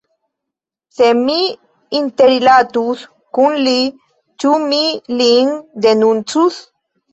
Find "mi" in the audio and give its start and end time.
1.19-1.35, 4.67-4.83